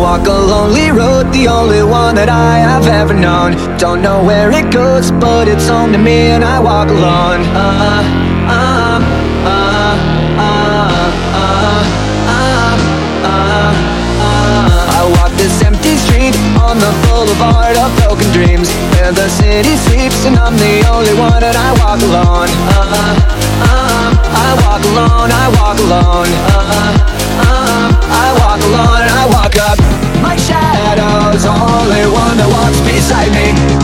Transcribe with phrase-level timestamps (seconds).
[0.00, 3.52] walk a lonely road, the only one that I have ever known.
[3.76, 7.44] Don't know where it goes, but it's home to me, and I walk alone.
[7.52, 8.00] Uh,
[8.48, 8.96] uh,
[9.44, 9.92] uh,
[10.40, 10.80] uh,
[13.28, 13.70] uh.
[14.96, 20.24] I walk this empty street on the boulevard of broken dreams, where the city sleeps,
[20.24, 22.48] and I'm the only one, and I walk alone.
[24.32, 26.49] I walk alone, I walk alone.
[33.10, 33.79] Beside me.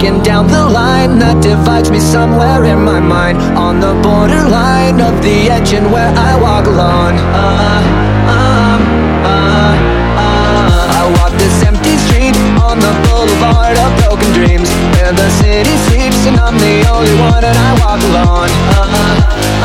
[0.00, 3.36] walking down the line that divides me somewhere in my mind.
[3.58, 8.80] On the borderline of the edge and where I walk alone uh, um,
[9.28, 9.76] uh,
[10.16, 10.98] uh.
[10.98, 14.70] I walk this empty street on the boulevard of broken dreams.
[14.96, 18.88] Where the city sleeps and I'm the only one and I walk alone uh,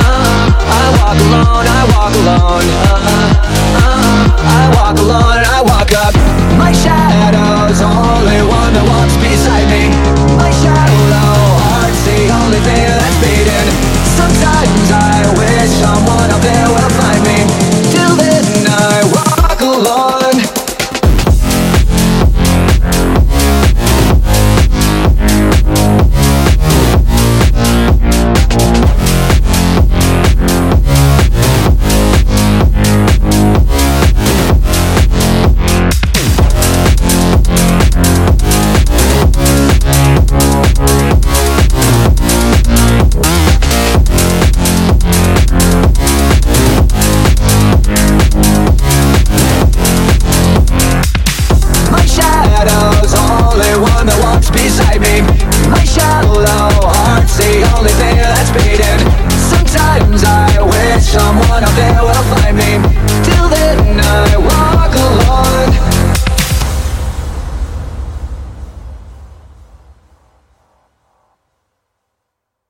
[0.04, 2.85] uh, I walk alone, I walk alone